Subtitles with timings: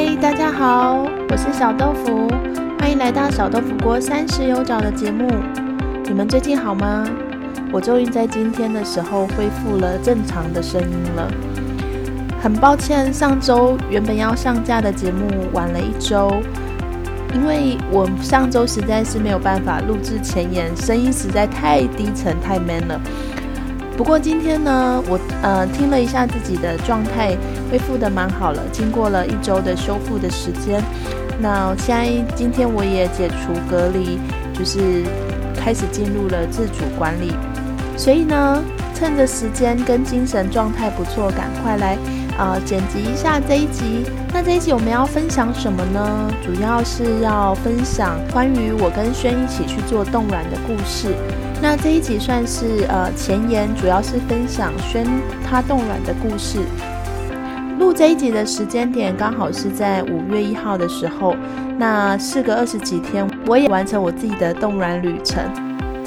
[0.00, 2.28] 嗨，大家好，我是小豆腐，
[2.78, 5.28] 欢迎来到小豆腐锅三十有找的节目。
[6.04, 7.04] 你们最近好吗？
[7.72, 11.28] 我终于在今天的时候恢复了正常的声音了。
[12.40, 16.40] 很抱歉，上周原本要上架的节目晚了一周，
[17.34, 23.00] 因为我上周实在是没有办法录制前言，声音实在太低沉太 man 了。
[23.98, 27.36] 不过今天呢，我呃听了一下自己的状态，
[27.68, 28.62] 恢复的蛮好了。
[28.70, 30.80] 经过了一周的修复的时间，
[31.40, 34.20] 那现在今天我也解除隔离，
[34.56, 35.02] 就是
[35.56, 37.32] 开始进入了自主管理。
[37.96, 38.62] 所以呢，
[38.94, 41.98] 趁着时间跟精神状态不错，赶快来
[42.38, 44.04] 啊剪辑一下这一集。
[44.32, 46.30] 那这一集我们要分享什么呢？
[46.46, 51.16] 主要是要分享关于我跟轩一起去做冻卵的故事。
[51.60, 55.04] 那这一集算是呃前言，主要是分享轩
[55.44, 56.60] 他冻卵的故事。
[57.78, 61.34] 录这一集的时间点刚好是在五月一号的时候，
[61.76, 65.42] 那事隔二十几天，我也完成我自己的冻卵旅程。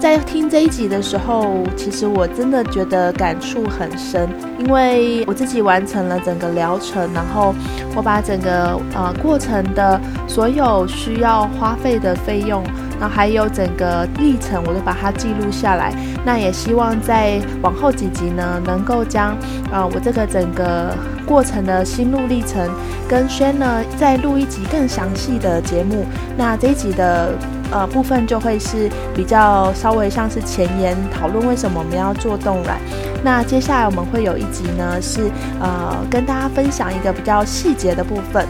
[0.00, 7.54] 在听这一集的时候，其实我真的觉得感触很深，因为我自己完成了整个疗程，然后
[7.94, 12.62] 我把整个呃过程的所有需要花费的费用。
[13.00, 15.92] 然后还有整个历程，我都把它记录下来。
[16.24, 19.36] 那也希望在往后几集呢，能够将
[19.72, 22.70] 呃我这个整个过程的心路历程，
[23.08, 26.04] 跟轩呢再录一集更详细的节目。
[26.36, 27.32] 那这一集的
[27.70, 32.78] 呃部分就会是比较稍微像是前言讨论为什么我们要做冻卵。
[33.22, 38.46] 那接下来我们会有一集呢是呃跟大家分享一个比较细节的部分。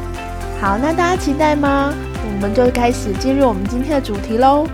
[0.60, 1.92] 好，那大家期待吗？
[2.26, 4.66] 我们就开始进入我们今天的主题喽。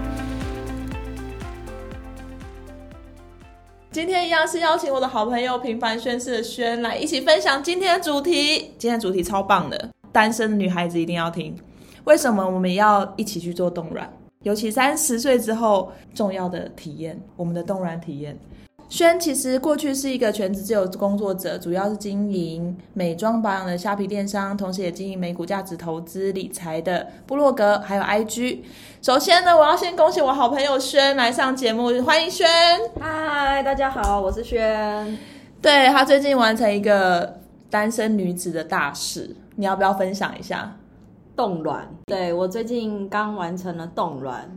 [3.90, 8.72] 今天一样是邀请我的好朋友平凡宣誓的轩来一起分享今天的主题。
[8.78, 11.56] 今天的主题超棒的，单身女孩子一定要听。
[12.04, 14.08] 为什么我们要一起去做冻卵？
[14.42, 18.38] 尤其三十岁之后重要的体验，我们的冻卵体验。
[18.90, 28.58] 轩其实过去是一个全职自由工作者，主要是经营美妆保养的虾皮电商，同时也经营美股价值投资理财的部落格，还有 IG。
[29.00, 32.48] 首先呢，我要先恭喜我好朋友轩来上节目，欢迎轩。
[33.00, 35.16] 嗨，大家好，我是轩。
[35.62, 37.38] 对他最近完成一个
[37.70, 40.76] 单身女子的大事，你要不要分享一下？
[41.36, 41.88] 冻卵。
[42.06, 44.50] 对我最近刚完成了冻卵。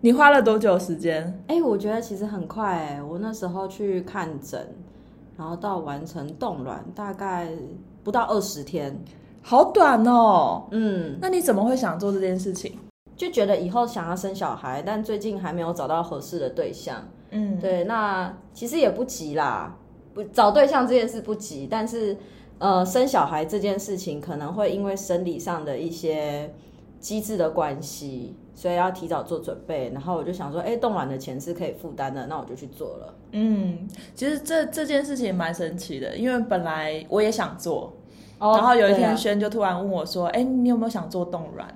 [0.00, 1.42] 你花了多久时间？
[1.48, 4.74] 哎，我觉得其实很快哎，我那时候去看诊，
[5.36, 7.48] 然后到完成冻卵大概
[8.04, 8.96] 不到二十天，
[9.42, 10.66] 好短哦。
[10.70, 12.78] 嗯，那你怎么会想做这件事情？
[13.16, 17.02] 就觉得以后想要生小孩，但最近还没有找到合适的对象。
[17.30, 19.74] 嗯，对，那其实也不急啦，
[20.12, 22.16] 不找对象这件事不急，但是
[22.58, 26.54] 呃，生小孩这件事情可能会因为生理上的一些
[27.00, 28.36] 机制的关系。
[28.56, 33.14] 所以要提早做准备，然后我就想说，哎，冻卵的钱是可以负担的，那我就去做了。
[33.32, 37.92] 嗯，其实这这件事情蛮神奇的，因为本来我也想做，
[38.40, 41.68] 然后有一天轩就突然问我说，哎，你有没有想做冻卵？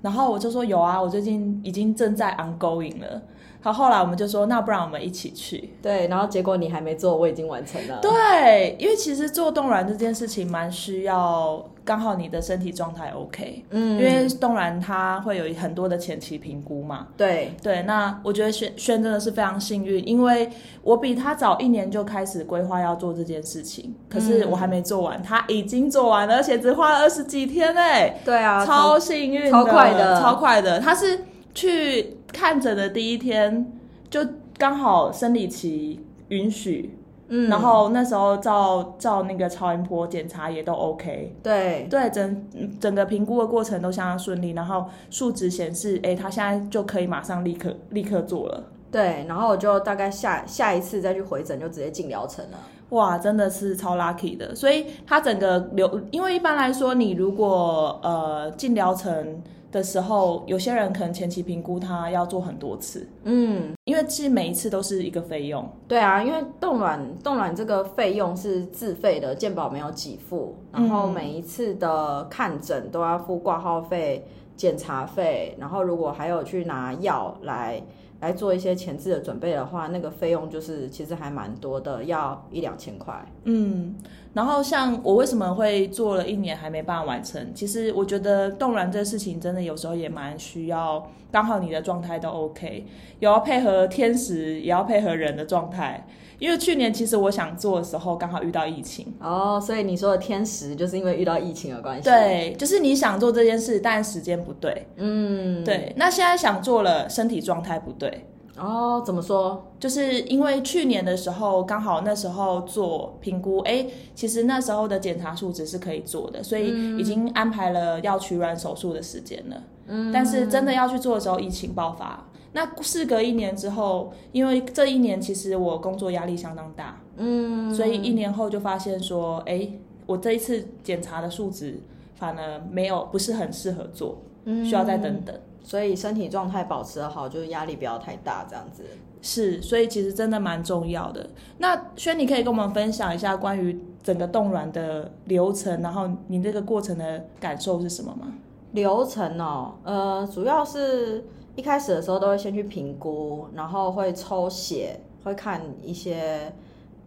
[0.00, 3.22] 然后我就说有啊，我最近已经正在 ongoing 了。
[3.66, 5.70] 好，后来我们就说，那不然我们一起去。
[5.82, 7.98] 对，然后结果你还没做，我已经完成了。
[8.00, 13.64] 对，因为其实做冻卵这件事情蛮需要，刚好你的身体状态 OK。
[13.70, 13.98] 嗯。
[13.98, 17.08] 因为冻卵它会有很多的前期评估嘛。
[17.16, 17.56] 对。
[17.60, 20.48] 对，那我觉得轩轩真的是非常幸运，因为
[20.84, 28.20] 我比他早一年就开始规划要做这件事情，可是我还没做完，他已经做完了，而且只花了二十几天哎。
[28.24, 28.64] 对啊。
[28.64, 30.78] 超幸运，超快的，超快的。
[30.78, 31.24] 他是
[31.56, 32.18] 去。
[32.32, 33.72] 看诊的第一天
[34.10, 34.20] 就
[34.58, 42.46] 刚好生理期允许，嗯，然后那时候照照那个超音波检查也都 OK，对对，整
[42.78, 52.58] 整个评估的过程都相当顺利，然后数值显示，哎，他现在就可以马上立刻立刻做了，对，然后我就大概下下一次再去回诊就直接进疗程了，
[52.90, 59.42] 哇，真的是超 lucky 的，所以他整个流，因为一般来说你如果呃进疗程。
[59.76, 65.68] 的时候，有些人可能前期评估他要做很多次，嗯，因为其实每一次都是一个费用。
[65.86, 74.26] 对啊，因为冻卵冻卵这个费用是自费的，健保没有给付，然后每一次的看诊都要付挂号费、
[74.56, 77.82] 检查费，然后如果还有去拿药来。
[78.20, 83.14] 来做一些前置的准备的话，那个费用就是其实还蛮多的，要一两千块。
[83.44, 83.94] 嗯，
[84.32, 87.52] 然后像我为什么会做了一年还没办法完成？
[87.54, 92.86] 其实我觉得冻卵这事情真的有时候也蛮需要，刚好你的状态都 OK，
[93.20, 96.06] 也要配合天时，也要配合人的状态。
[96.38, 99.06] 因为去年其实我想做的时候，刚好遇到疫情。
[99.20, 102.04] 哦，所以你说的天时，就是因为遇到疫情的关系。
[102.04, 104.86] 对，就是你想做这件事，但时间不对。
[104.96, 105.92] 嗯，对。
[105.96, 108.26] 那现在想做了，身体状态不对。
[108.58, 109.66] 哦，怎么说？
[109.78, 119.62] 就是因为去年的时候，刚好那时候做评估，哎，其实那时候的检查数值是可以做的，所以已经安排了要取卵手术的时间了。
[119.88, 122.25] 嗯，但是真的要去做的时候，疫情爆发。
[122.56, 129.70] 那事隔一年之后，因为这一年其实我工作压力相当大，嗯，所以一年后就发现说，哎，
[130.06, 131.78] 我这一次检查的数值
[132.14, 135.38] 反而没有不是很适合做，需要再等等。
[135.62, 138.82] 所以身体状态保持好，就是压力不要太大，这样子
[139.20, 139.60] 是。
[139.60, 141.28] 所以其实真的蛮重要的。
[141.58, 148.32] 那轩，你可以跟我们分享一下关于整个冻卵的流程，然后你这个过程的感受是什么吗？
[148.72, 151.24] 流程哦，呃，主要是
[151.56, 156.52] 一开始的时候都会先去评估，然后会抽血，会看一些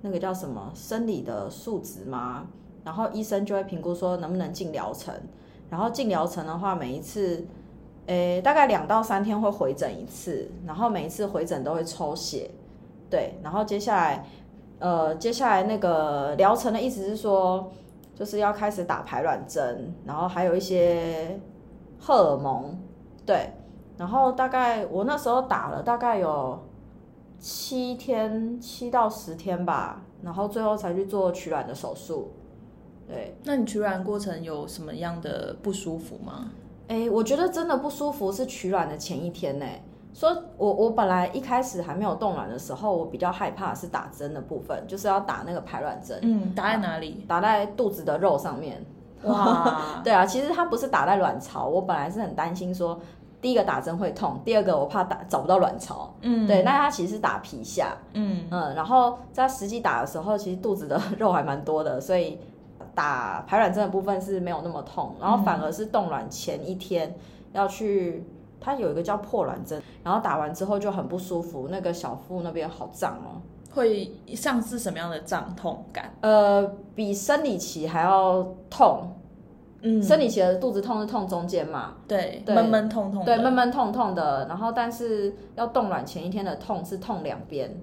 [0.01, 2.47] 那个叫什么生理的数值嘛，
[2.83, 5.15] 然后医生就会评估说能不能进疗程。
[5.69, 7.47] 然后进疗程的话，每一次。
[8.07, 12.49] 诶，大概两到三天会回诊一次，然后每一次回诊都会抽血，
[13.07, 14.25] 对，然后接下来，
[14.79, 17.71] 呃，接下来那个疗程的意思是说，
[18.15, 21.39] 就是要开始打排卵针，然后还有一些
[21.99, 22.75] 荷尔蒙，
[23.27, 23.51] 对，
[23.99, 26.57] 然后大概我那时候打了大概有
[27.37, 32.31] 七天，七到十天吧，然后最后才去做取卵的手术，
[33.05, 33.35] 对。
[33.43, 36.49] 那你取卵过程有什么样的不舒服吗？
[36.87, 39.65] 哎，我觉得真的不舒服是取卵的前一天呢。
[40.13, 46.17] 说我我本来一开始还没有冻卵的时候，我比较害怕是打针的部分，就是要打那个排卵针。
[46.21, 47.25] 嗯，打在哪里？
[47.27, 48.81] 打在肚子的肉上面。
[49.23, 51.67] 哇， 对啊，其实它不是打在卵巢。
[51.67, 52.97] 我本来是很担心说，
[53.41, 56.13] 第一个打针会痛，第二个我怕打找不到卵巢。
[56.21, 57.97] 嗯，对，那它其实是打皮下。
[58.13, 62.39] 嗯嗯，然后在实际打的时候，其实肚子的肉还蛮多的，所以。
[62.95, 67.15] 打排卵针的部分是没有那么痛，然后反而是冻卵前一天
[67.53, 68.25] 要去，
[68.59, 73.39] 它有一个叫破卵针，然后打完之后就很不舒服，那个小腹那边好胀哦，
[73.73, 76.11] 会像是什么样的胀痛感？
[76.21, 79.13] 呃，比生理期还要痛，
[79.81, 87.75] 嗯，生理期的肚子痛是痛中间嘛，对，闷闷痛痛，对，闷闷痛痛的，然后但是要冻卵前一天的痛是痛两边。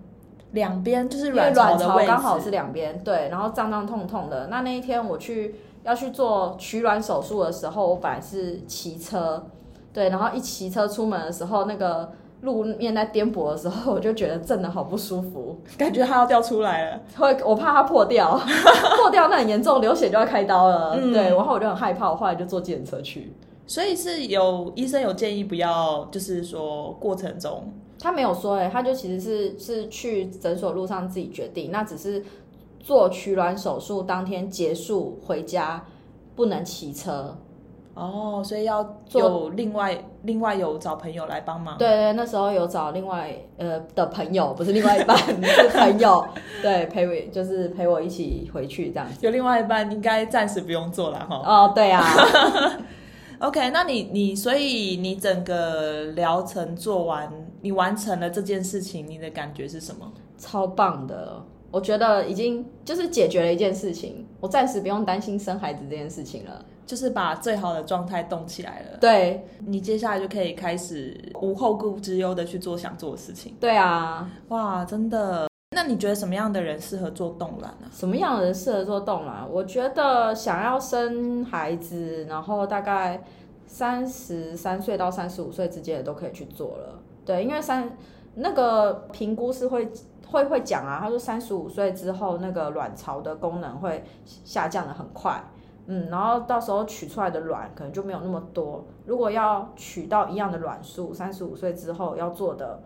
[0.53, 1.77] 两边就是卵巢
[2.07, 4.47] 刚好是两边，对，然后胀胀痛痛的。
[4.47, 9.45] 那那一天我去要去做取卵手术的时候，我本来是骑车，
[9.93, 12.11] 对，然后一骑车出门的时候，那个
[12.47, 18.39] 路面在颠簸的时候，我就觉得震的好不舒服，感觉它要掉出来了，会我怕它破掉，
[18.97, 23.33] 破掉那很严重，流血就要开刀了，对，然后我就很害怕，我后来就坐检车去。
[23.67, 27.71] 所以是有医生有建议不要，就是说过程中。
[27.99, 32.23] 他没有说哎，他就其实是是去诊所路上自己决定，那只是
[32.79, 35.85] 做取卵手术当天结束回家
[36.37, 37.37] 不能骑车
[37.97, 41.79] 哦，所以要有另外另外有找朋友来帮忙。
[41.79, 46.23] 对对，那时候有找另外呃的朋友，不是另外一半 是朋友，
[46.61, 49.09] 对陪我就是陪我一起回去这样。
[49.23, 51.43] 有另外一半应该暂时不用做了哈。
[51.43, 52.05] 哦，对啊。
[53.41, 57.31] OK，那你你所以你整个疗程做完，
[57.63, 60.13] 你完成了这件事情，你的感觉是什么？
[60.37, 68.99] 超棒的，我觉得已经就是解决了一件事情，我暂时不用担心生孩子这件事情了，就是把最好的状态动起来了。
[69.01, 73.55] 对，你接下来就可以开始无后顾之忧的去做想做的事情。
[73.59, 75.49] 对啊，哇，真的。
[75.75, 77.89] 那你觉得什么样的人适合做冻卵呢？
[77.93, 79.51] 什么样的人适合做冻卵？
[79.51, 83.23] 我觉得想要生孩子，然后大概
[83.67, 87.01] 三十三岁到三十五岁之间的都可以去做了。
[87.25, 87.91] 对，因为三
[88.37, 89.91] 那个评估是会
[90.37, 95.43] 会会讲啊，他说三十五岁之后那个卵巢的功能会下降的很快，
[95.87, 98.85] 嗯，然后到时候取出来的卵可能就没有那么多。
[99.05, 102.81] 如果要取到一样的卵数，三十五岁之后要做的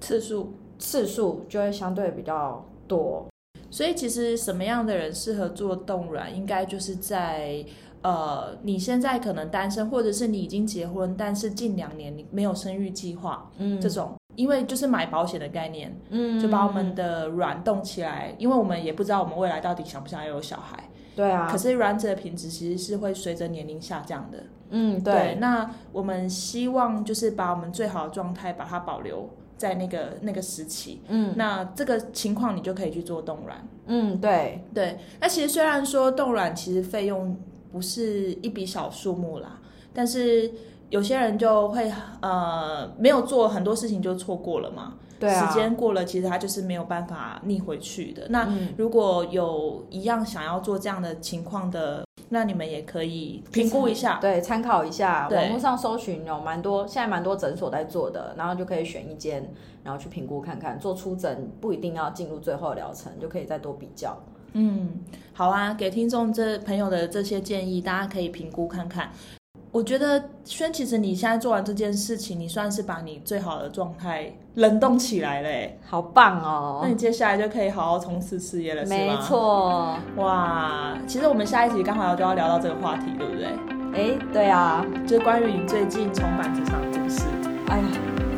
[0.00, 0.52] 次数。
[0.78, 3.26] 次数就会相对比较多，
[3.70, 7.64] 所以其实什么样的人适合做冻卵，应该就是在
[8.02, 24.38] 呃你现在可能单身，或者是你已经结婚，但是近两年你没有生育计划，嗯，这种，因为就是买保险的概念，嗯，就把我们的卵冻起来，因为我们也不知道我们未来到底想不想要有小孩，对啊，可是卵子的品质其实是会随着年龄下降的，
[24.70, 29.28] 嗯，对，那我们希望就是把我们最好的状态把它保留。
[29.58, 34.98] 在那个那个时期，嗯，那这个情况你就可以去做冻卵，嗯，对对。
[35.18, 37.34] 那其实虽然说冻卵其实费用
[37.76, 39.60] 不是一笔小数目啦，
[39.92, 40.50] 但是
[40.88, 41.92] 有些人就会
[42.22, 44.94] 呃没有做很多事情就错过了嘛。
[45.18, 48.28] 对时间过了，其实他就是没有办法逆回去的。
[48.30, 55.28] 那如果有一样想要做这样的情况的，那你们也可以评估一下，对，参考一下。
[55.28, 59.52] 网络上搜寻有蛮多，现在蛮多诊所在做的，然后就可以选一间，
[59.84, 60.78] 然后去评估看看。
[60.78, 64.18] 做出诊不一定要进入最后疗程，就可以再多比较。
[64.58, 64.88] 嗯，
[65.34, 69.10] 好啊，给听众这朋友的这些建议，大家可以评估看看。
[69.70, 76.80] 我觉得轩，其实你现在做完这件事情，你算是把你最好的状态冷冻起来嘞，好棒哦！
[76.82, 78.86] 那你接下来就可以好好从事事业了？
[78.86, 83.48] 没错，哇，其实我们下一集刚好就要聊到这个话题，对不对？
[83.92, 87.26] 哎，对啊，就是关于你最近重返职场的故事。
[87.68, 87.84] 哎呀，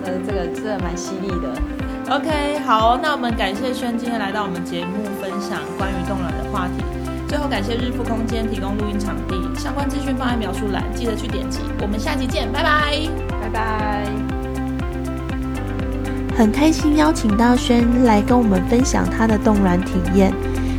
[0.06, 1.77] 呃，这个真的蛮犀利的。
[2.10, 6.82] OK，好，那我们感谢轩今天来到我们节目分享关于冻卵的话题。
[7.28, 11.60] 最后感谢日富空间提供录音场地，相关资讯放在描述栏，记得去点击。
[11.82, 13.06] 我们下期见，拜拜，
[13.42, 14.06] 拜拜。
[16.34, 20.32] 很开心邀请到轩来跟我们分享他的冻卵体验，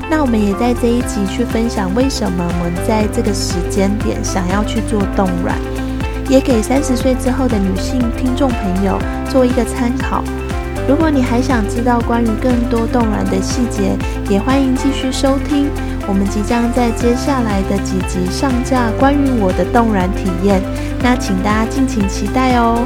[0.09, 5.55] 那我们也在这一集去分享为什么我们在这个时间点想要去做冻卵，
[6.27, 8.97] 也给三十岁之后的女性听众朋友
[9.29, 10.23] 做一个参考。
[10.89, 13.95] 如果你还想知道关于更多冻卵的细节，
[14.27, 15.69] 也欢迎继续收听。
[16.07, 20.59] 我们即将在接下来的几集上架关于我的冻卵体验，
[21.03, 22.83] 那请大家敬请期待哦。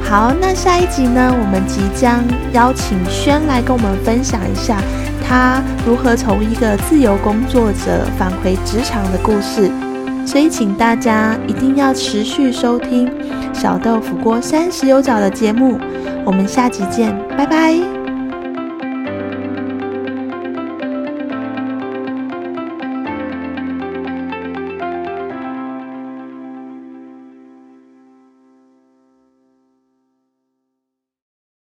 [0.00, 2.22] 好，那下一集呢，我们即将
[2.52, 4.80] 邀请轩来跟我们分享一下
[5.26, 9.68] 他如何从一个自由工作者返回职场的故事，
[10.28, 13.10] 所以请大家一定要持续收听
[13.54, 15.78] 小豆腐锅三十有角的节目。
[16.26, 17.97] 我们下集见，拜拜。